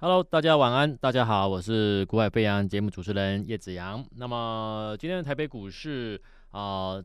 [0.00, 4.06] Hello，大家晚安，大家好，我是股海飞扬节目主持人叶子阳。
[4.14, 7.02] 那么今天的台北股市啊、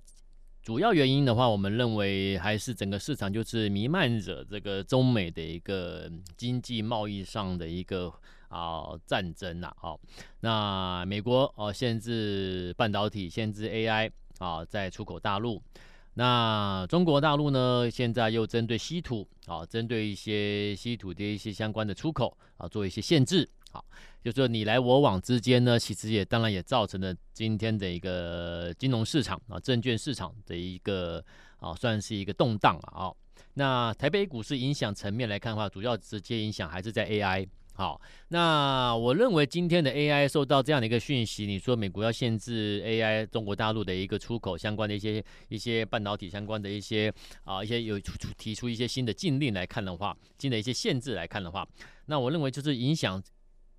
[0.61, 8.13] 主要原因的话，我们认为还是整个市场就是弥漫着这个中美的一个经济贸易上的一个
[8.47, 9.75] 啊、战争呐、啊。
[9.75, 9.99] 好，
[10.41, 15.59] 那美国哦、限制半导体，限制 AI 啊、在出口大陆。
[16.15, 23.49] 那中国大陆呢，现在又针对稀土啊，针对一些稀土的一些相关的出口啊，做一些限制。
[23.71, 23.83] 好，
[24.23, 31.23] 就说你来我往之间呢，其实也当然也造成了今天的一个金融市场啊，证券市场的一个
[31.57, 33.11] 啊，算是一个动荡啊。
[33.55, 37.47] 那台北股市影响层面来看的话，主要直接影响还是在 AI。
[37.75, 47.11] 好，那我认为今天的 AI 受到这样的一个讯息，你说美国要限制 AI 中国大陆的一个出口相关的一些一些半导体相关的一些
[47.43, 47.99] 啊一些有
[48.37, 51.67] 提出一些新的禁令来看的话，新的一些限制来看的话，
[52.05, 53.21] 那我认为就是影响，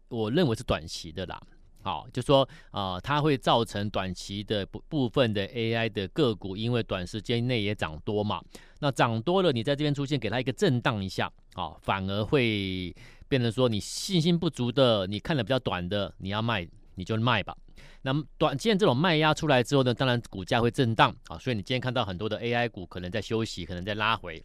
[0.08, 1.40] 我认为是短期的啦。
[1.82, 8.42] 好，就说啊、它会造成短期的部部分的 AI 的个股，因为短时间内也涨多嘛，
[8.80, 12.96] 那涨多了，你在这边出现，给它一个震荡一下，啊，反而会
[13.28, 17.56] 变成说你信心不足的，你看的比较短的，你要卖你就卖吧。
[18.02, 24.44] 那么短线这种卖压出来之后呢，当然股价会震荡啊，所以你今天看到很多的 AI 股可能在休息，可能在拉回，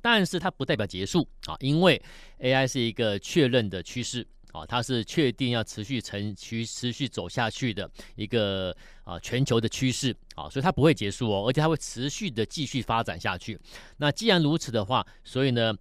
[0.00, 2.00] 但是它不代表结束啊，因为
[2.40, 4.26] AI 是一个确认的趋势。
[4.50, 13.60] 啊，它是确定要持续成趋持续走下去的一个啊全球的趋势啊，所以它不会结束哦，而且它会持续的继续发展下去。
[13.98, 15.76] 那既然如此的话，所以呢，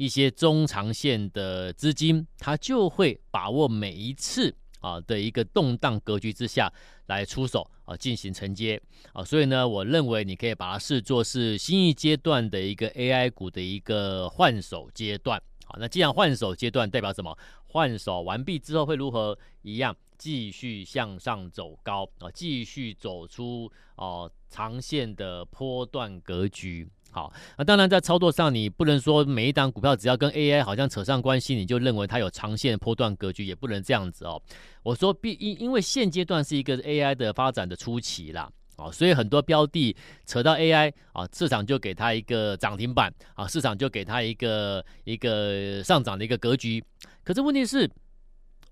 [0.00, 6.72] 一些中长线的资金，它就会把握每一次啊的一个动荡格局之下
[7.08, 8.80] 来出手啊进行承接
[9.12, 15.38] 啊，所以呢，我认为你可以把它视作是新一阶段的一个 AI 股的一个换手阶段。
[15.66, 17.36] 好，那既然换手阶段代表什么？
[17.66, 19.38] 换手完毕之后会如何？
[19.60, 26.88] 一样继续向上走高啊，继续走出哦、呃、长线的波段格局。
[27.10, 34.40] 好，那当然在操作上，你不能说每一档股票只要跟 AI 好像扯上关系，你就认为它有长线波段格局，也不能这样子哦。
[34.82, 38.50] 我说必因因为现阶段是一个 AI 的发展的初期啦。
[38.76, 39.94] 啊，所以很多标的
[40.24, 46.82] 扯到 AI 啊，市场就给它一个涨停板啊，市场就给它一个一个上涨的一个格局。
[47.22, 47.90] 可是问题是，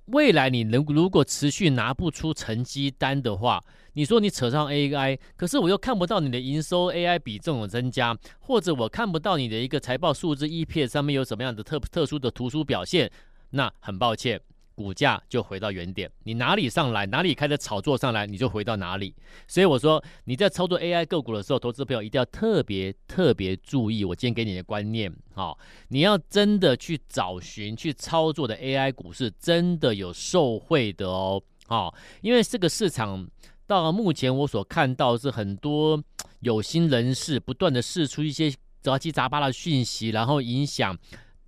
[0.06, 3.62] 未来你能如果持续拿不出成绩单的话，
[3.98, 13.10] 你说你扯上 AI，可是我又看不到你的营收 AI 比重的增加，或者我看不到你的一个财报数字 EP 上面有什么样的特特殊的突出表现，
[13.50, 14.40] 那很抱歉。
[14.76, 19.12] 股价就回到原点，你哪里上来，哪里开始炒作上来，你就回到哪里。
[19.48, 24.04] 所以我说你在操作 AI 个股的时候，投资朋友一定要特别特别注意。
[24.04, 33.28] 我今天给你的观念，好，你要真的去找寻去操作的 AI 股是真的有受惠的哦，好，因为这个市场
[33.68, 36.02] 到目前我所看到是很多
[36.40, 40.98] 有心人士不断的释出一些杂七杂八的讯息，然后影响。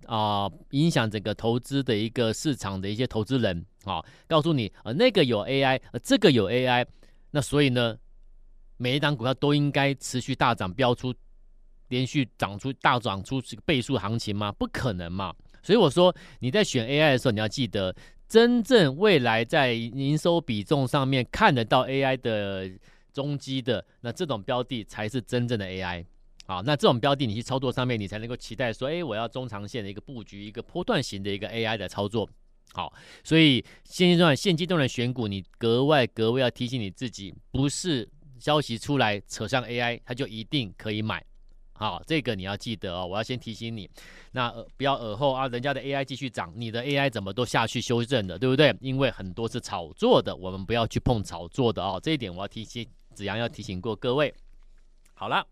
[0.07, 6.85] 啊、影响整个投资的一个市场的一些投资人啊、告诉你啊、呃，那个有 AI，这个有 AI，
[7.29, 7.95] 那所以呢，
[8.75, 11.13] 每一档股票都应该持续大涨，飙出
[11.87, 14.51] 连续涨出大涨出这个倍数行情吗？
[14.51, 15.33] 不可能嘛！
[15.63, 17.95] 所以我说你在选 AI 的时候，你要记得，
[18.31, 22.71] 真正未来在营收比重上面看得到 AI 的
[23.11, 26.05] 踪迹的，那这种标的才是真正的 AI。
[26.45, 32.25] 好，那这种标的你去操作上面，你才能够期待说，哎，我要中长线的一个布局，一个波段型的一个 AI 的操作。
[32.71, 38.07] 好，所以现阶段现阶段的选股，你格外格外要提醒你自己，不是
[38.39, 41.21] 消息出来扯上 AI，它就一定可以买。
[41.81, 43.89] 好，这个你要记得哦，我要先提醒你，
[44.33, 48.71] 那、呃、不要耳后啊，人家的 AI 继续涨，你的 AI 怎么都下去修正了，对不对？
[48.81, 51.99] 因为很多是炒作的，我们不要去碰炒作的哦。
[51.99, 54.31] 这一点我要提醒子阳要提醒过各位。
[55.15, 55.43] 好了。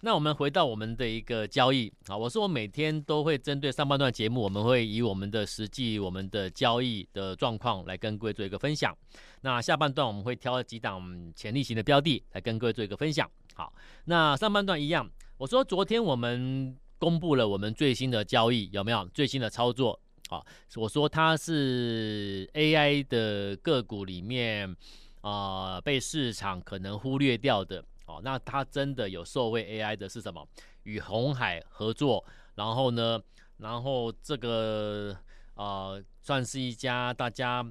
[0.00, 8.96] 那我们回到我们的一个交易啊，我说我每天都会针对上半段节目，我们会以我们的实际我们的交易的状况来跟各位做一个分享。
[9.40, 13.28] 那下半段我们会挑几档潜力型的标的来跟各位做一个分享。
[13.54, 13.72] 好，
[14.04, 20.00] 那上半段一样，我说昨天我们公布了我们最新的交易有没有最新的操作？
[20.30, 20.44] 好，
[20.76, 24.74] 我说它是 AI 的个股里面
[25.20, 27.84] 啊、被市场可能忽略掉的。
[28.06, 30.46] 哦，那它真的有受惠 AI 的是什么？
[30.84, 32.24] 与红海合作，
[32.54, 33.20] 然后呢，
[33.58, 35.14] 然后这个
[35.54, 37.62] 呃，算是一家大家，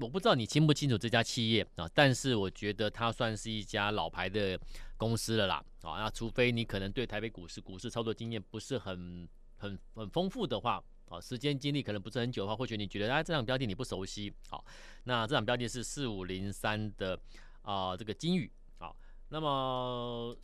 [0.00, 4.58] 我不知道你清不清楚这家企业啊，但是我觉得它算是一家老牌的
[4.96, 5.62] 公司了啦。
[5.82, 14.64] 啊，那除非你可能对台北股市股市操作经验不是很很很丰富的话，啊，时间经历可能不是很久的话，或许你觉得啊这场标的你不熟悉，好，
[15.04, 17.18] 那这场标的是四五零三的
[17.62, 18.96] 啊、这个金宇，好，
[19.28, 20.34] 那么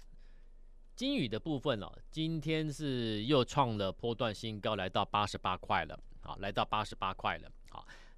[0.95, 7.51] 金宇的部分呢、哦，今天是又创了波段新高，来到八十八块了，好，来到八十八块了，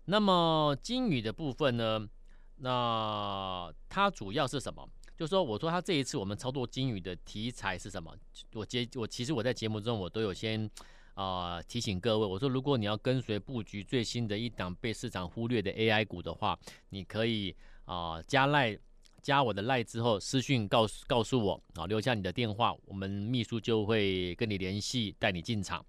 [0.08, 2.08] 那么金宇的部分呢，
[2.56, 4.88] 那它主要是什么？
[5.16, 8.14] 就说，我说它这一次我们操作金宇的题材是什么？
[8.54, 10.68] 我节我其实我在节目中我都有先。
[11.14, 16.56] 啊、提醒各位，我说，如果你要跟随布局最新的一档被市场忽略的 AI 股的话，
[16.90, 17.52] 你可以
[17.86, 18.78] 啊、加赖
[19.20, 25.84] 加我的赖之后私讯告诉告诉我啊，留下你的电话，我们秘书就会跟你联系，带你进场，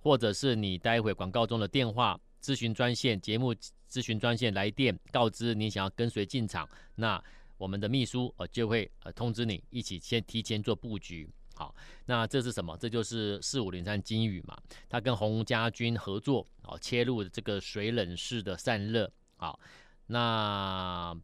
[0.00, 3.54] 或者是你待会广告中的电话咨询专线、节目
[3.88, 7.22] 咨询专线来电告知你想要跟随进场，那
[7.56, 11.28] 我们的秘书呃就会呃通知你一起先提前做布局。
[11.54, 11.74] 好，
[12.06, 12.74] 那这是什么？
[12.78, 14.56] 这就是四五零三金宇嘛，
[14.88, 19.12] 它跟洪家军合作，哦，切入这个水冷式的散热。
[19.36, 19.60] 好，
[20.06, 21.14] 那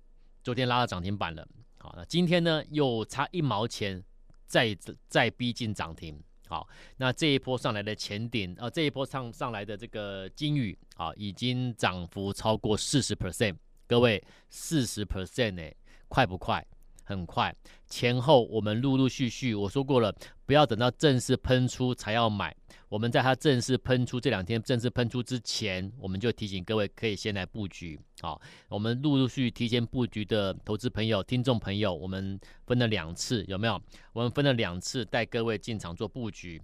[0.42, 1.48] 昨天拉到涨停板了。
[1.78, 4.04] 好，那今天呢又差一毛钱
[4.46, 4.76] 再
[5.08, 6.22] 再逼近涨停。
[6.48, 13.56] 好，那这一波上来的前顶，啊，这一波上上来的这个金宇，啊，已经涨幅超过四十 percent。
[13.88, 15.62] 各位，四十 percent 呢，
[16.08, 16.64] 快不快？
[17.06, 17.54] 很快，
[17.86, 20.12] 前后我们陆陆续续，我说过了，
[20.44, 22.54] 不要等到正式喷出才要买。
[22.88, 27.98] 我们在它正式喷出这两天正式喷出之前，我们就提醒各位可以先来布局。
[28.20, 33.80] 好，我们陆陆续续提前布局的投资朋友、听众朋友，我们分了两次，有没有？
[34.12, 36.60] 我们分了两次带各位进场做布局。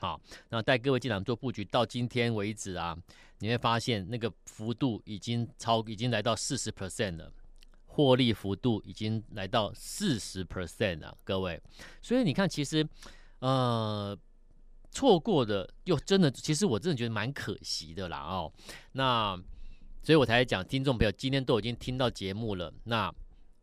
[0.00, 2.96] 好，那带各位进场做布局到今天为止啊，
[3.38, 7.32] 你会发现那个幅度已经超，已经来到四十 percent 了。
[7.94, 11.60] 获利幅度已经来到四十 percent 了，各位，
[12.00, 12.86] 所以你看，其实，
[13.40, 14.16] 呃，
[14.90, 18.50] 错过的又真的，其实我真的觉得蛮可惜的啦哦。
[18.92, 19.38] 那
[20.02, 23.14] 所以我才讲，听众朋友今天都已经听到节目了，那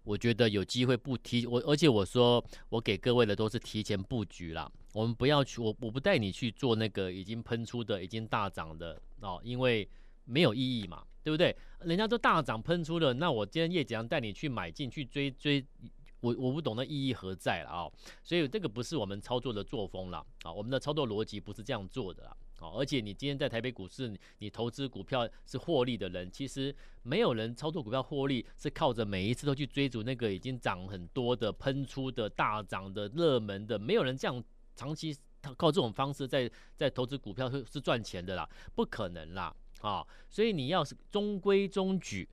[0.04, 9.90] 我觉得有机会不提我，而且我说我给各位的都是提前布局啦，我们不要去，我我不带你去做那个已经喷出的、已经大涨的哦，因为
[10.26, 11.04] 没有意义嘛。
[11.24, 11.56] 对不对？
[11.82, 15.66] 人家都大涨喷出了，那我今天叶子阳带你去买进去追追，
[16.22, 17.90] 我我不懂那意义何在了啊、
[18.24, 20.52] 所以这个不是我们操作的作风了啊！
[20.52, 22.68] 我们的操作逻辑不是这样做的啦啊！
[22.76, 34.44] 而且你今天在台北股市，你投资股票是获利的人，其实没有人操作股票获利是靠着每一次都去追逐那个已经涨很多的喷出的大涨的热门的，没有人这样
[34.76, 35.16] 长期
[35.56, 39.56] 靠这种方式在在投资股票是是赚钱的啦，不可能啦！
[39.80, 42.28] 啊、所以你要是中规中矩，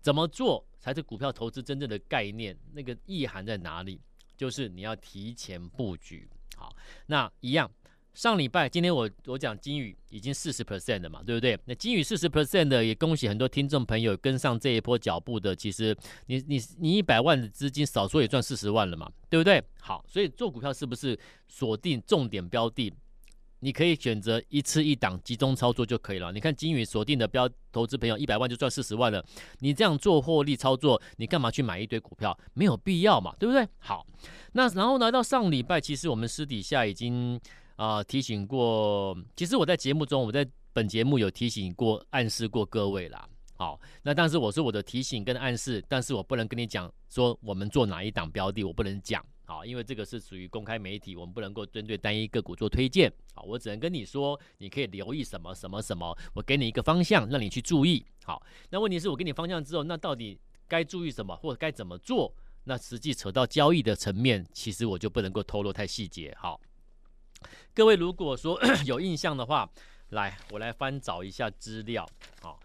[0.00, 2.56] 怎么做才是股票投资真正的概念？
[2.72, 4.00] 那个意涵在哪里？
[4.36, 6.28] 就是你要提前布局。
[6.56, 6.74] 好，
[7.06, 7.70] 那一样，
[8.14, 11.58] 上礼拜今天我我讲金宇已经四十 percent 了嘛，对不对？
[11.64, 15.54] 那金宇四十 percent 的，也恭喜很多听众朋友跟上这一波脚步的。
[15.54, 15.96] 其实
[16.26, 19.62] 你你你一百万的资金，少说也赚四十万了嘛，对不对？
[19.80, 22.92] 好，所以做股票是不是锁定重点标的？
[23.64, 26.32] 你可以选择一次一档集中操作就可以了。
[26.32, 29.24] 你看金宇锁定的标投资朋友一百万就赚四十万了。
[29.60, 32.36] 你这样做获利操作，你干嘛去买一堆股票？
[32.54, 33.64] 没有必要嘛，对不对？
[33.78, 34.04] 好，
[34.54, 37.40] 那然后来到上礼拜，其实我们私底下已经
[37.76, 39.16] 啊、提醒过。
[39.36, 43.28] 其实我在节目中，我在本节目有提醒过、暗示过各位啦。
[43.54, 49.24] 好，那但是我说我的提醒跟暗示，但是我不能跟你讲说我们做哪一档标的，我不能讲。
[49.52, 53.12] 好，因为这个是属于公开媒体，我们不能够针对单一个股做推荐。
[53.34, 58.02] 好，我只能跟你说，你可以留意什么什么什么，我给你一个方向，让你去注意。
[58.24, 62.34] 好，那问题是我给你方向之后，那到底该注意什么，或者该怎么做？
[62.64, 66.34] 那实际扯到交易的层面，其实我就不能够透露太细节。
[66.40, 66.58] 好，
[67.74, 69.70] 各位如果说 有印象的话，
[70.08, 72.08] 来，我来翻找一下资料。
[72.40, 72.58] 好。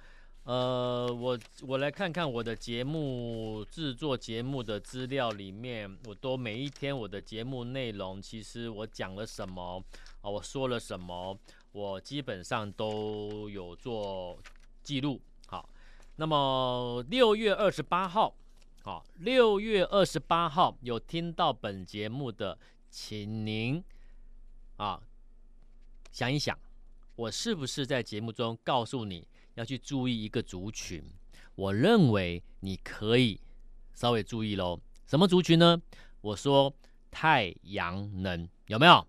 [0.47, 9.83] 呃，我我来看看我的节目制作节目的资料里面，我都每一天我的节目内容，其实我讲了什么
[10.21, 11.37] 啊，我说了什么，
[11.73, 14.39] 我基本上都有做
[14.83, 15.19] 记录。
[15.47, 15.67] 好，
[16.15, 18.33] 那么六月二十八号，
[18.83, 22.57] 好，六月二十八号有听到本节目的，
[22.89, 23.83] 请您
[24.77, 25.01] 啊
[26.09, 26.57] 想一想，
[27.17, 29.27] 我是不是在节目中告诉你？
[29.57, 31.03] 要去注意一个族群，
[31.55, 33.41] 我认为你可以
[33.93, 34.79] 稍微注意喽。
[35.07, 35.81] 什么族群呢？
[36.21, 36.71] 我说
[37.09, 39.05] 太阳能有没有？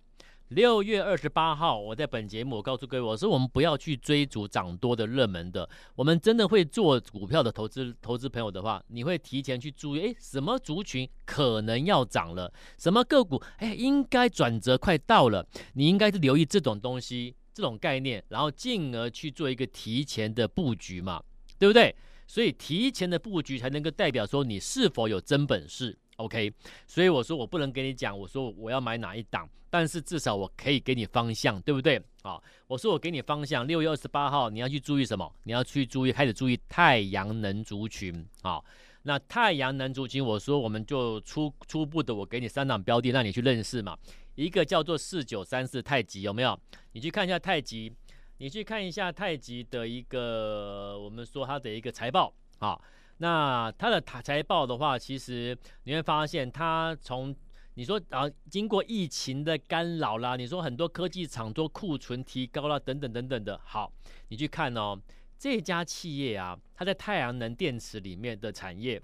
[0.49, 12.51] 六月二十八号，我在本节目我告诉各位，我说我们不要去追逐涨多的热门的，我们真的会做股票的投资投资朋友的话，你会提前去注意，诶，什么族群可能要涨了？
[12.79, 17.35] 什么个股，诶，应该转折快到了，你应该是留意这种东西。
[17.59, 21.21] 这种概念，然后进而去做一个提前的布局嘛，
[21.59, 21.93] 对不对？
[22.25, 25.99] 所以提前的布局才能够代表说你是否有真本事。
[26.19, 26.53] OK，
[26.87, 32.01] 所以我说我不能跟你讲，我说我要买哪一档，但是至少我可以给你方向，对不对？
[32.23, 35.29] 啊，我说我给你方向，六月二十八号你要去注意什么？
[35.43, 38.63] 你要去注意，开始注意太阳能族群啊。
[39.09, 43.97] 那太阳能族群，我说我们就初初步的，我给你三档标的，让你去认识嘛。
[44.35, 46.61] 一个叫做四九三四太极，有没有？
[46.93, 47.91] 你去看一下太极，
[48.37, 52.79] 你去看一下太极的一个，我们说它的一个财报啊。
[53.17, 57.35] 那它的财报的话，其实你会发现，它从
[57.77, 63.59] 你说啊，经过疫情的干扰啦，你说很多科技厂都库存提高了，等等等等的。
[63.65, 63.91] 好，
[64.29, 65.01] 你去看哦，
[65.39, 69.01] 这家企业啊，它在太阳能电池里面的产业，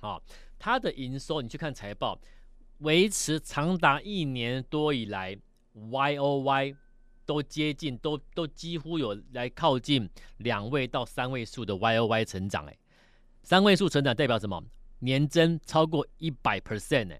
[0.00, 0.20] 啊，
[0.58, 2.18] 它的营收，你去看财报，
[2.78, 5.36] 维持长达一年多以来
[5.74, 6.74] ，Y O Y
[7.26, 12.76] 都接近，都都几乎有来靠近两位到三位数的 Y O Y 成长，哎。
[13.42, 14.62] 三位数成长代表什么？
[15.00, 17.16] 年增超过一百 percent 呢？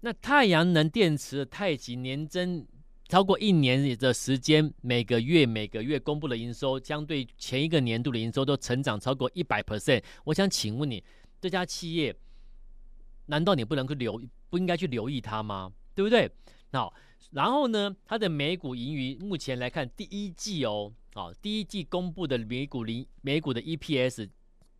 [0.00, 2.66] 那太阳能电池的太极年增
[3.14, 10.02] 超过一年的时间，每个月每个月公布的营收，相对前一个年度的营收都成长超过一百 percent。
[10.24, 11.00] 我想请问你，
[11.40, 12.12] 这家企业
[13.26, 15.70] 难道你不能去留，不应该去留意它吗？
[15.94, 16.28] 对不对？
[16.72, 16.92] 好，
[17.30, 24.28] 然后呢，它的每股盈余目前来看，第一季哦，好，第一季公布的每股零每股的 EPS。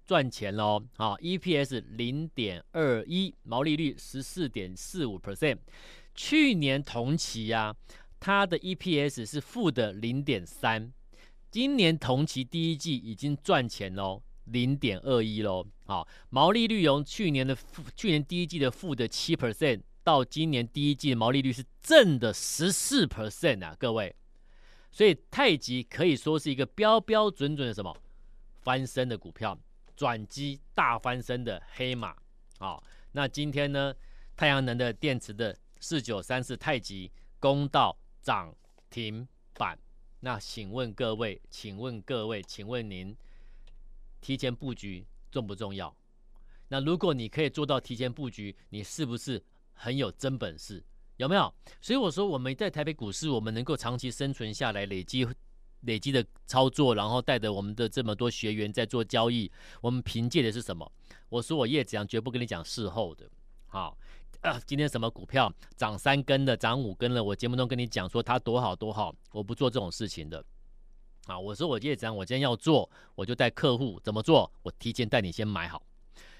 [0.05, 5.57] 赚钱喽，啊，EPS 零点二一，毛利率十四点四五 percent。
[6.15, 7.77] 去年同期呀、啊，
[8.25, 10.91] 它的 EPS 是负的零点三，
[11.51, 24.17] 今年同期第一季已经赚钱喽，零点二一喽，好，毛利率由去年的负，去年第一季的负的七 percent，到今年第一季的毛利率是正的十四 percent 啊，各位，
[24.91, 27.95] 所以太极可以说是一个标标准准的什么
[28.63, 29.59] 翻身的股票。
[29.95, 32.17] 转机大翻身的黑马，
[32.59, 33.95] 好，那今天呢，
[34.35, 38.53] 太阳能的电池的四九三四太极公道涨
[38.89, 39.79] 停板，
[40.21, 43.15] 那请问各位，请问各位，请问您
[44.21, 45.95] 提前布局重不重要？
[46.69, 49.41] 那如果你可以做到提前布局，你是不是
[49.75, 50.83] 很有真本事？
[51.19, 51.55] 有没有？
[51.83, 55.29] 所以我说我们在台北股市，我们能够长期生存下来，累积。
[55.87, 59.53] 累积的操作，然后带着我们的这么多学员在做交易，
[59.83, 60.91] 我们凭借的是什么？
[61.29, 63.31] 我说我叶子阳绝不跟你讲事后的。
[63.67, 63.95] 好，
[64.67, 70.45] 今天什么股票涨三根的，涨五根了，我节目中跟你讲说它多好多好，我不做这种事情的。
[71.27, 75.83] 啊，我说我叶子阳，我今天要做，我就带客户怎么做，我提前带你先买好。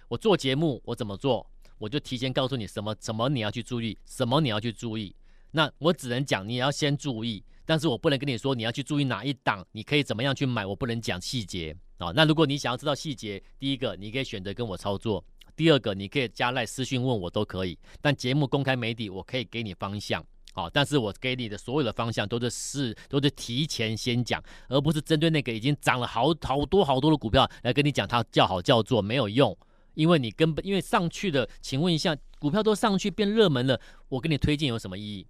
[0.09, 5.17] 我做节目我怎么做，我就提前告诉你什么什么你要去注意，什么你要去注意。
[5.53, 7.43] 那我只能讲你要先注意。
[7.67, 12.13] 但是我不能跟你说你要去注意哪一档，你可以怎么样去买，我不能讲细节啊。
[12.15, 15.25] 那如果你想要知道细节，第一个你可以选择跟我操作，
[15.57, 17.79] 第二个你可以加赖私讯问我都可以。
[18.01, 29.57] 但节目公开媒体，我可以给你方向，好，但是我给你的所有的方向都是是都是提前先讲，而不是针对那个已经涨了好好多好多的股票来跟你讲它叫好叫座没有用，
[29.95, 35.27] 因为你根本因为上去的，请问一下，股票都上去变热门了，我给你推荐有什么意义？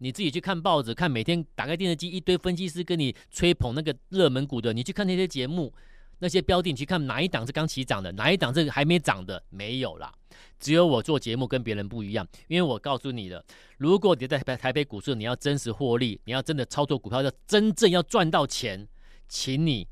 [0.00, 4.72] 你自己去看报纸，看每天打开电视机，一堆分析师跟你吹捧那个热门股的。
[4.72, 5.74] 你去看那些节目，
[6.18, 10.12] 那些标的，你去看哪一档是刚起涨的，哪一档是还没涨的，没有啦。
[10.58, 13.44] 只有我做节目跟别人不一样，因为我告诉你了，
[13.76, 18.88] 如果你在台北股市，你要真实获利，你要真的操作股票，要真正要赚到钱，
[19.28, 19.86] 请你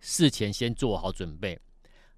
[0.00, 1.58] 事前先做好准备。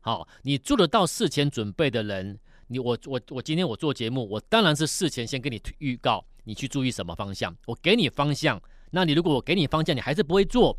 [0.01, 6.25] 好，你做得到事前准备的人，你我我我今天我做节目，我当然是事前先跟你预告。
[6.45, 7.57] 你去注意什么方向？
[7.67, 10.77] 我给你方向，那你如果我给你方向，你还是不会做，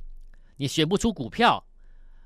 [0.57, 1.65] 你选不出股票，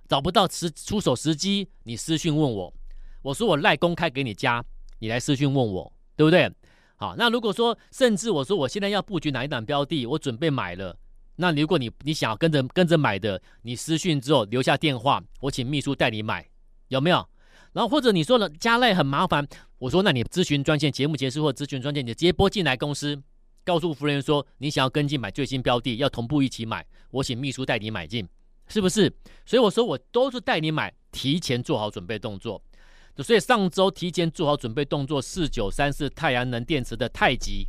[0.08, 2.74] 找不到时出手时机，你私讯问我，
[3.22, 4.64] 我说我赖公开给你加，
[5.00, 6.52] 你来私讯问我，对不对？
[6.96, 10.98] 好，那如果说甚至我说我现在要布局哪一档标的，我准备买了，
[11.36, 16.48] 那如果你你想要跟着跟着买的，你私讯之后留下电话，我请秘书带你买，
[16.88, 17.28] 有没有？
[17.74, 19.48] 然后或者你说了加赖很麻烦。
[19.78, 23.22] 我说，那你咨询专线节目结束或，咨询专线你直接拨进来公司，
[23.64, 28.28] 告诉服务员说你想要跟进买最新标的，要同步一起买，我请秘书带你买进，
[28.68, 29.14] 是不是？
[29.46, 32.62] 所以我说我都是带你买，提前做好准备动作。
[33.24, 37.68] 所以上周提前做好准备动作，四九三四太阳能电池的太极，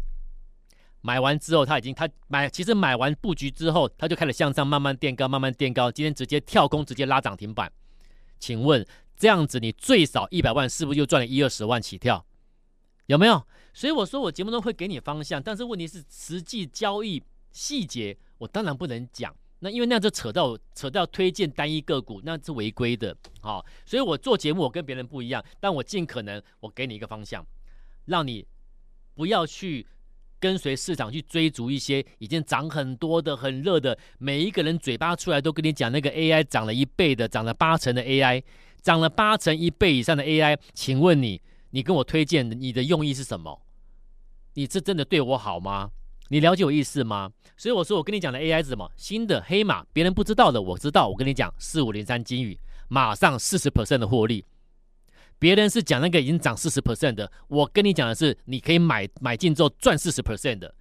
[1.00, 7.72] 买完之后他已经他买，其实买完布局之后，他就开始向上慢慢垫高，慢慢垫高，今天直接跳空，直接拉涨停板，
[8.38, 8.86] 请问？
[9.16, 12.24] 这样子，你最少一百万，是不是又赚了一二十万起跳？
[13.06, 13.44] 有没有？
[13.74, 19.34] 所以我说我节目中会给你方向，但是问题是实际交易细节我当然不能讲。
[19.60, 23.16] 那因为那样就扯到扯到推荐单一个股，那是违规的。
[23.40, 27.44] 好，所以我做节目我跟别人不一样，但我尽可能我给你一个方向，
[28.04, 28.46] 让你
[29.14, 29.86] 不要去
[30.38, 38.42] 跟随市场去追逐一些已经涨很多的、很热的，每一个人嘴巴出来都跟你讲那个 AI 涨了一倍的、涨了八成的 AI，
[38.80, 43.60] 涨了八成一倍以上的 AI，请问你，你跟我推荐你的用意是什么？
[44.54, 45.90] 你是真的对我好吗？
[46.28, 47.30] 你了解我意思吗？
[47.56, 48.90] 所以我说，我跟你讲的 AI 是什么？
[48.96, 51.08] 新的黑马，别人不知道的，我知道。
[51.08, 52.58] 我跟你讲，四五零三金宇，
[52.88, 54.44] 马上四十 percent 的获利。
[55.38, 60.74] 别人是讲那个已经涨四十 percent 的，我跟你讲的是，你可以买买进之后赚四十 percent 的，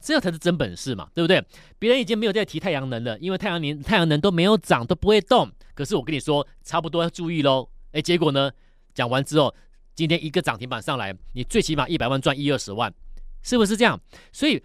[0.00, 1.44] 这才是真本事嘛，对不对？
[1.78, 5.50] 别人已经没有在提太阳能了，因为太阳能太阳能都没有涨，都不会动。
[5.74, 7.68] 可是我跟你说，差不多要注意喽。
[7.92, 8.50] 哎，结果呢？
[8.92, 9.54] 讲完之后，
[9.94, 12.92] 今天一个涨停板上来，你最起码一百万赚一二十万，
[13.42, 13.98] 是不是这样？
[14.30, 14.62] 所以。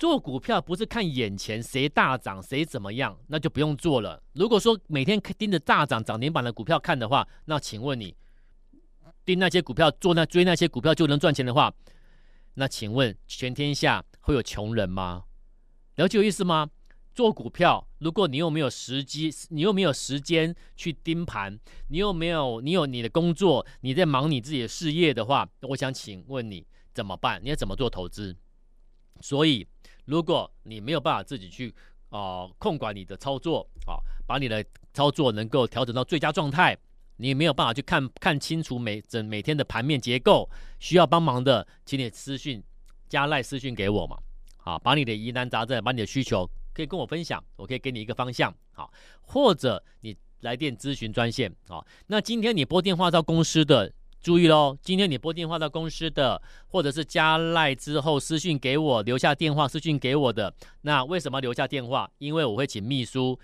[0.00, 4.22] 做股票不是看眼前谁大涨谁怎么样，那就不用做了。
[4.32, 8.16] 如果说每天盯着大涨涨停板的股票看的话，那请问你
[9.26, 11.70] 盯那些股票做那追那些股票就能赚钱的话，
[12.54, 15.24] 那请问全天下会有穷人吗？
[15.96, 16.70] 了解我意思吗？
[17.14, 27.38] 做股票，如果你又没有时机，你又没有时间去盯盘，你又没有你有你的工作，你在忙你自己的事业的话，我想请问你怎么办？
[27.44, 28.34] 你要怎么做投资？
[29.20, 29.68] 所以。
[30.10, 31.72] 如果你没有办法自己去
[32.08, 33.94] 啊、控管你的操作啊，
[34.26, 36.76] 把你的操作能够调整到最佳状态，
[37.18, 40.50] 你也没有办法去看看清楚每整每天的盘面结构，
[40.80, 42.60] 需要帮忙的，请你私讯
[43.08, 44.18] 加赖私讯给我嘛，
[44.56, 53.92] 好，把你的疑难杂症，把你的需求可以跟我分享，我可以给你一个方向，好，或者你来电咨询专线，好，那今天你拨电话到公司的。
[54.22, 62.10] 注意喽，今天你拨电话到公司的，或者是加赖之后私讯给我，留下电话私讯给我的，那为什么留下电话？
[62.18, 63.38] 因为我会请秘书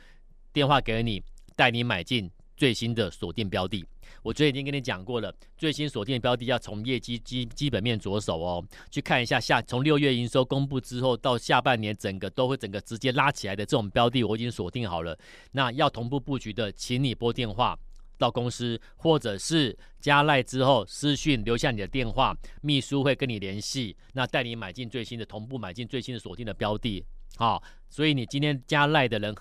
[0.52, 1.22] 电话给你，
[1.54, 3.82] 带你买进最新的锁定标的。
[4.22, 15.18] 我昨天已经跟你讲过了，最新锁定标的要从业绩基基本面着手哦，去看一下下从六月营收公布之后到下半年整个都会整个直接拉起来的这种标的，我已经锁定好了。
[15.52, 17.78] 那要同步布局的，请你拨电话。
[18.18, 27.04] 到公司，或者是加赖之后私讯留下你的电话，秘书会跟你联系，那带你买进最新的同步买进最新的锁定的标的，
[27.36, 29.34] 好，所以你今天加赖的人，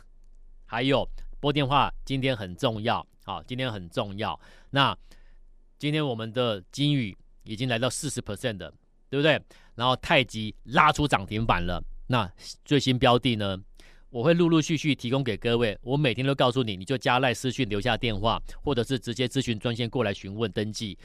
[0.66, 1.08] 还有
[1.40, 4.40] 拨电话，今天很重要，好，今天很重要。
[4.72, 4.98] 那
[5.78, 8.74] 今天我们的金宇已经来到四十 percent 的，
[9.10, 9.42] 对不对？
[9.76, 12.32] 然后太极拉出涨停板了，那
[12.64, 13.58] 最新标的呢？
[14.16, 20.98] 我会陆陆续续提供给各位，我每天都告诉你，你就加赖私讯留下电话，或者是直接咨询专线过来询问登记，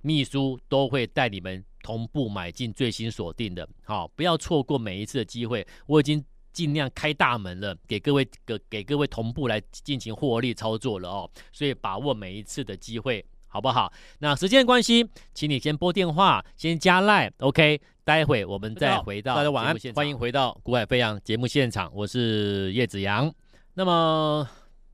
[0.00, 5.66] 秘书都会带你们同步买进最新锁定的，好，不要错过每一次的机会。
[5.86, 13.22] 我已经尽量开大门了，给各位给给各位同步来进行获利操作了哦，所以把握每一次的机会。
[13.48, 13.92] 好不好？
[14.18, 17.80] 那时间关系，请你先拨电话，先加赖，OK。
[18.04, 23.28] 待会我们再回到大家晚安，欢迎回到《股海飞扬》节目现场，我是叶子阳。
[23.74, 24.48] 那么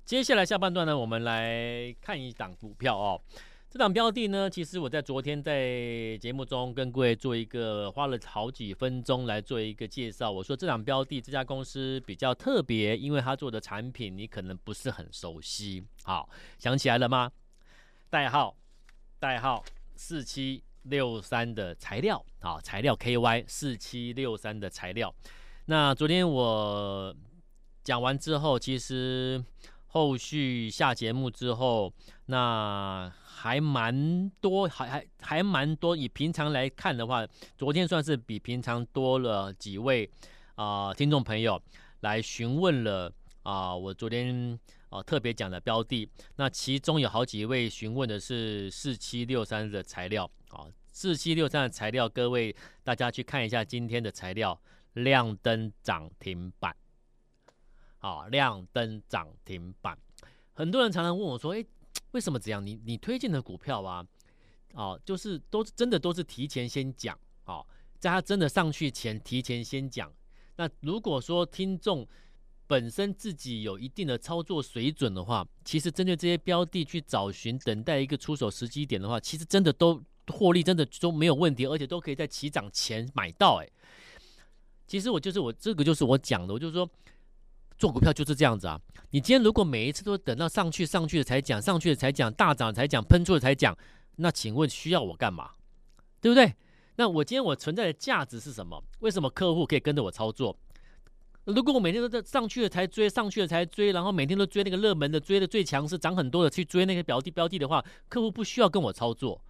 [0.06, 3.20] 接下来下半段呢，我们来看一档股票哦。
[3.68, 10.30] 这档标的呢，其实我在昨天在节目中跟各位做一个花了好几分钟来做一个介绍。
[10.30, 15.84] 我说这档标的这家公司比较特别，因为它做的产品你可能不是很熟悉。
[16.02, 16.26] 好，
[16.58, 17.30] 想起来了吗？
[18.12, 18.54] 代号
[19.18, 19.64] 代号
[19.96, 25.14] 四七六三的材料啊，材料 KY 四七六三的材料。
[25.64, 27.16] 那昨天我
[27.82, 29.42] 讲完之后，其实
[29.86, 31.90] 后续下节目之后，
[32.26, 35.96] 那还蛮多，还还还蛮多。
[35.96, 40.10] 以平常来看的话，昨天算是比平常多了几位
[40.56, 41.58] 啊、听众朋友
[42.00, 43.10] 来询问了
[43.42, 44.60] 啊、我昨天。
[44.92, 54.60] 哦，特别讲的标的，那其中有好几位询问的是四七六三的材料，啊，四七六三的材料，各位大家去看一下今天的材料
[54.92, 56.76] 亮灯涨停板，
[57.96, 59.98] 好，亮灯涨停板，
[60.52, 61.66] 很多人常常问我说，诶，
[62.10, 62.64] 为什么这样？
[62.64, 64.06] 你你推荐的股票啊，
[64.74, 67.66] 哦，就是都真的都是提前先讲，哦，
[67.98, 70.12] 在它真的上去前提前先讲，
[70.56, 72.06] 那如果说听众。
[72.72, 83.60] 本身自己有一定的操作水准的话，其实针对这些标的去找寻、等待一个出手时机点的话，其实真的都获利，真的都没有问题，而且都可以在起涨前买到。
[83.62, 83.68] 哎，
[84.86, 86.88] 其实我就是我这个就是我讲的，我就是说
[87.76, 88.80] 做股票就是这样子啊。
[89.10, 93.76] 你今天如果每一次都等到上去上去了才讲，上去了才讲，大涨才讲，喷出了才讲，
[94.16, 95.50] 那请问需要我干嘛？
[96.22, 96.54] 对不对？
[96.96, 98.82] 那我今天我存在的价值是什么？
[99.00, 100.56] 为什么客户可以跟着我操作？
[101.44, 109.44] 如果我每天都在上去了才追，上去了才追，然后每天都追那个热门的，追的最强势、涨很多的去追那个标的标的的话，客户不需要跟我操作，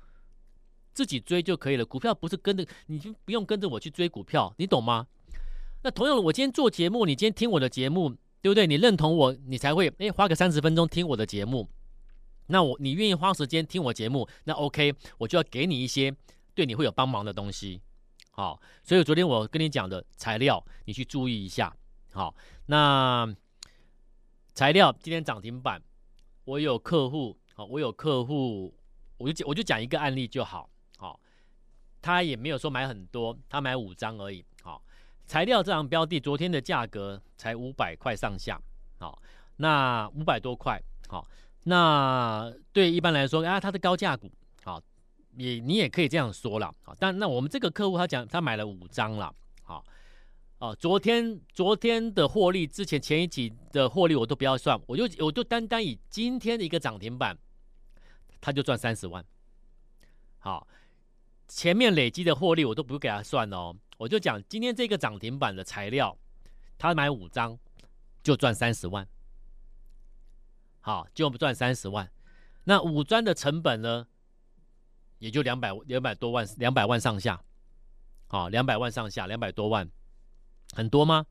[0.95, 1.85] 自己追就可以了。
[1.85, 5.07] 股票不是跟着，你就不用跟着我去追股票，你懂吗？
[5.83, 8.09] 那同样的，我今天做节目，你今天听我的节目，
[8.41, 8.67] 对不对？
[8.67, 11.69] 你认同我，你才会诶花个三十分钟听我的节目。
[12.47, 16.15] 那我你愿意花时间听我节目，那 OK，我就要给你一些
[16.55, 17.83] 对你会有帮忙的东西。
[18.31, 21.75] 好，所以昨天我跟你讲的材料，你去注意一下。
[22.15, 22.35] 好，
[22.67, 23.27] 那
[24.53, 25.83] 材料今天涨停板，
[26.45, 28.75] 我有客户，好，我有客户，
[29.17, 31.19] 我就我就讲一个案例就好，好，
[32.03, 34.83] 他也没有说买很多，他买五张而已，好，
[35.27, 38.61] 材料这张标的昨天的价格才五百块上下，
[38.99, 39.19] 好，
[39.57, 41.27] 那五百多块，好，
[41.65, 44.31] 那对一般来说啊，它的高价股，
[44.63, 44.79] 好，
[45.39, 49.35] 也你也可以这样说了，好，但那我们这个客户他讲他买了五张了。
[50.63, 57.37] 哦，昨天昨天的获利，之前前一集的获利我都不要算，我就我就单单以今天的一个涨停板，
[58.41, 59.25] 他就赚三十万。
[60.39, 60.65] 好，
[61.49, 66.17] 前面累积的获利我都不给他算哦，我就讲今天这个涨停板的材料，
[66.79, 67.59] 他买五张
[68.23, 69.05] 就赚三十万。
[70.81, 72.09] 好，就赚三十万。
[72.63, 74.07] 那五张的成本呢，
[75.19, 77.43] 也就两百两百多万，两百万上下。
[78.29, 79.91] 好，两百万上下，两百多万。
[80.73, 81.25] 很多吗？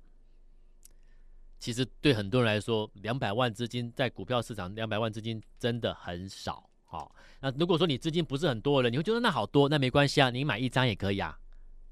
[1.60, 6.68] 其实对很多人来说，两百万资金在股票市场，两百万资金真的很少。
[6.86, 11.38] 好，那如果说你资金不是很多的人，你会觉得那好多，那没关系啊，你买一张也可以啊，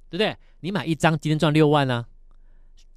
[0.09, 0.35] 对不对？
[0.61, 2.07] 你买一张，今天赚六万啊。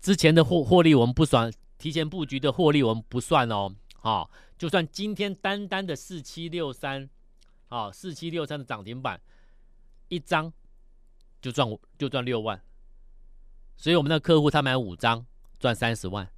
[0.00, 3.74] 之前的获获利我们不算，提前布局的获利我们不算哦。
[3.94, 7.08] 好，就算今天单单的四七六三，
[7.68, 9.20] 好，四七六三的涨停板，
[10.08, 10.52] 一张
[11.40, 12.60] 就赚就赚六万。
[13.82, 15.26] 所以，我们的客户他买五张
[15.58, 16.30] 赚三十万。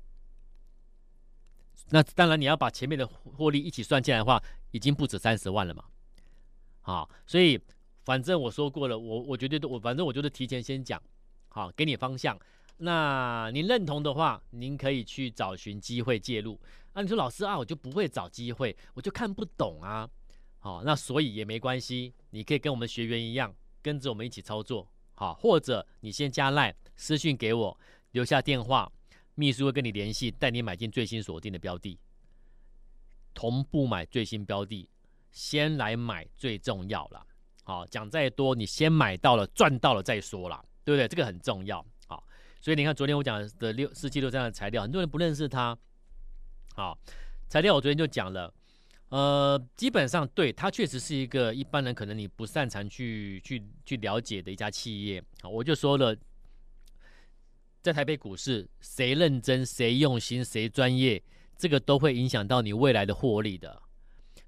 [1.91, 5.85] 那当然，你要把前面的获利一起算进来的话，已经不止三十万了嘛。
[6.81, 7.61] 好，所以
[8.03, 10.99] 反正我说过了，我我绝对都我反正我就是提前先讲，
[11.49, 12.35] 好，给你方向。
[12.79, 16.59] 那您认同的话，您可以去找寻机会介入。
[16.95, 20.09] 那你说老师啊，我就不会找机会，我就看不懂啊。
[20.61, 24.89] 好，那所以也没关系，你可以跟我们学员一样，跟着我们一起操作。
[25.14, 27.79] 好，或者你先加赖私讯给我，
[28.12, 28.90] 留下电话，
[29.35, 31.98] 秘书会跟你联系，带你买进最新锁定的标的，
[33.33, 34.88] 同步买最新标的，
[35.31, 37.27] 先来买最重要了。
[37.62, 41.07] 好，讲再多，你先买到了，赚到了再说啦，对不对？
[41.09, 41.85] 这个很重要。
[42.07, 42.22] 好，
[42.61, 45.77] 所以你看昨天我讲的六四七六这样的材料，很多人不认识它。
[46.74, 46.98] 好，
[47.48, 48.53] 材料我昨天就讲了。
[49.14, 55.22] 呃，基本上对，它确实是一个一般人可能你不擅长去去去了解的一家企业。
[55.40, 56.16] 好，我就说了，
[57.81, 61.22] 在台北股市，谁认真、谁用心、谁专业，
[61.57, 63.81] 这个都会影响到你未来的获利的。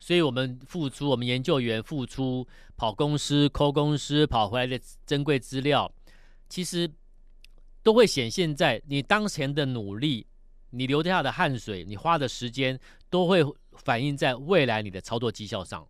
[0.00, 2.44] 所以我们付出，我们研究员付出，
[2.76, 5.88] 跑公司、抠公司跑回来的珍贵资料，
[6.48, 6.90] 其实
[7.85, 10.26] 都会显现在你当前的努力，
[10.70, 12.76] 你流下的汗水，你花的时间
[13.09, 13.44] 都会。
[13.77, 15.87] 反映在未来你的操作绩效上。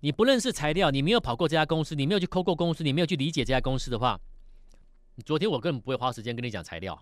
[0.00, 4.20] 你不认识材料，你没有跑过这家公司，你没有去抠过公司，你没有去理解这家公司的话，
[5.24, 7.00] 昨天我根本不会花时间跟你讲材料。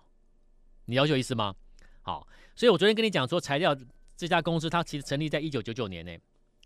[0.85, 1.55] 你了解意思吗？
[2.03, 3.75] 好，所以我昨天跟你讲说，材料
[4.15, 6.15] 这家公司它其实成立在一九九九年呢，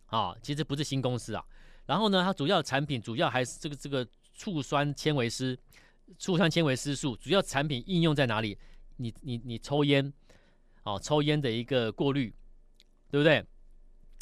[0.08, 1.45] 啊，其实不是新公司啊。
[1.86, 5.58] 然后呢，它主要产品主要还是这个这个醋酸纤维丝，
[6.17, 8.58] 醋酸纤维丝素，主要产品应用在哪里？
[8.97, 10.12] 你你你抽烟，
[10.84, 12.34] 哦，抽烟的一个过滤。
[13.15, 13.41] 对不对？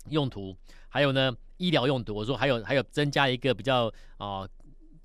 [0.09, 0.55] 用途
[0.87, 2.13] 还有呢，医疗用途。
[2.13, 4.47] 我说还有还有增加一个比较啊、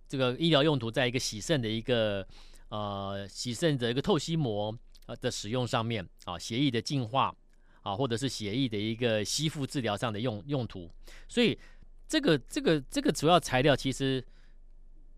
[0.07, 2.27] 这个医疗用途，在一个洗肾的一个
[2.68, 4.77] 呃洗肾的一个透析膜
[5.22, 7.35] 的使用上面啊，血液的净化
[7.81, 10.90] 啊，或者是血液的一个吸附治疗上的用用途。
[11.27, 11.59] 所以
[12.07, 14.22] 这个这个这个主要材料，其实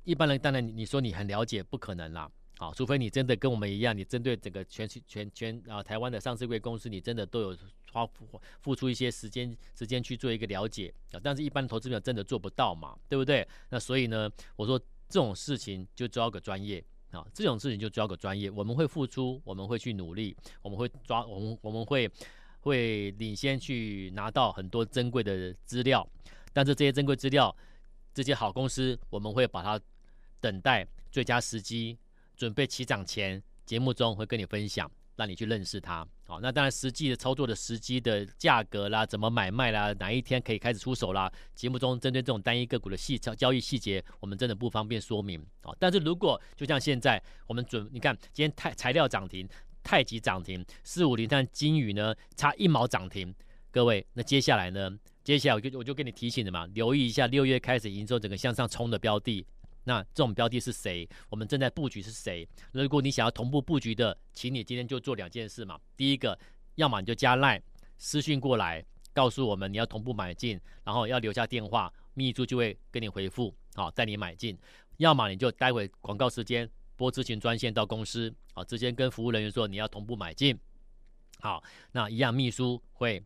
[0.04, 2.30] 一般人当然你你说你很了解，不可能啦。
[2.58, 7.56] 好，除非你真的跟我们一样，你针对整个全全全啊台湾的上市柜公司，你真的都有。
[7.92, 13.46] 花付付出一些时间时间去做一个了解啊，但是一般投资者真的做不到嘛，对不对？
[13.68, 18.50] 那所以呢，我说这种事情就抓个专业啊，这种事情就抓个专业。
[18.50, 22.10] 我们会付出，我们会去努力，我们会抓，我们我们会
[22.60, 26.06] 会领先去拿到很多珍贵的资料。
[26.52, 27.54] 但是这些珍贵资料，
[28.14, 29.80] 这些好公司，我们会把它
[30.40, 31.98] 等待最佳时机，
[32.36, 34.90] 准备起涨前，节目中会跟你分享。
[35.16, 41.28] 让你去认识它，好，那当然实际的操作的时机的价格啦，怎么买卖啦，哪一天可以开始出手啦？
[41.56, 49.48] 节目中针对这种单一个股的细交交易细节，我们真的不方便说明，好，但是如果就像现在我们准，你看今天太材料涨停，
[49.82, 53.34] 太极涨停，四五零三金鱼呢差一毛涨停。
[53.72, 54.88] 各位，那接下来呢？
[55.24, 59.44] 接下来我就我就跟你提醒了嘛，留意一下六月开始营收整个向上冲的标的。
[59.84, 61.08] 那这种标的是谁？
[61.28, 62.46] 我们正在布局是谁？
[62.72, 65.80] 如果你想要同步布局的，请你今天就做两件事嘛。
[65.96, 66.38] 第一个，
[66.74, 67.62] 要么你就加 LINE
[67.98, 74.58] 私讯过来，告诉我们你要同步买进，然后要留下电话，秘书就会跟你回复，好带你买进。
[74.98, 80.58] 要么你就待会广告时间拨咨询专线到公司，好直接跟服务人员说你要同步买进。
[81.40, 81.62] 好，
[81.92, 83.24] 那一样秘书会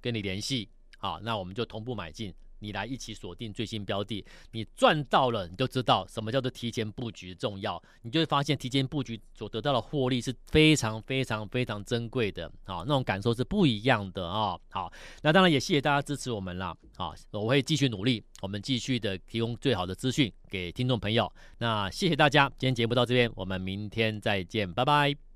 [0.00, 2.32] 跟你联系，好，那我们就同步买进。
[2.60, 7.82] 你来一起锁定最新标的，你赚到了，你就知道什么叫做提前布局重要。
[8.02, 14.58] 你就会发现提前布局所得到的获利是非常非常非常珍贵的啊，那种感受是不一样的啊。
[14.70, 14.92] 好，
[15.22, 16.76] 那当然也谢谢大家支持我们啦。
[16.96, 21.30] 啊，我会继续努力，我们继续的提供最好的资讯给听众朋友。
[21.58, 25.29] 那谢谢大家，今天节目到这边，我们明天再见，拜拜。